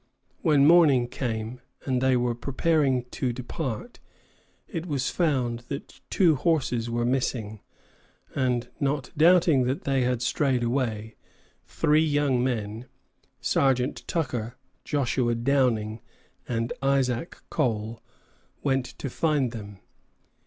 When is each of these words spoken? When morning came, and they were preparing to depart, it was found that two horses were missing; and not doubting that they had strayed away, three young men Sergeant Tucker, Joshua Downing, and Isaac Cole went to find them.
When 0.41 0.65
morning 0.65 1.07
came, 1.07 1.61
and 1.85 2.01
they 2.01 2.17
were 2.17 2.33
preparing 2.33 3.05
to 3.11 3.31
depart, 3.31 3.99
it 4.67 4.87
was 4.87 5.11
found 5.11 5.59
that 5.67 5.99
two 6.09 6.33
horses 6.33 6.89
were 6.89 7.05
missing; 7.05 7.59
and 8.33 8.67
not 8.79 9.11
doubting 9.15 9.65
that 9.65 9.83
they 9.83 10.01
had 10.01 10.23
strayed 10.23 10.63
away, 10.63 11.17
three 11.67 12.03
young 12.03 12.43
men 12.43 12.87
Sergeant 13.41 14.03
Tucker, 14.07 14.55
Joshua 14.83 15.35
Downing, 15.35 16.01
and 16.47 16.73
Isaac 16.81 17.37
Cole 17.51 18.01
went 18.63 18.85
to 18.97 19.07
find 19.07 19.51
them. 19.51 19.81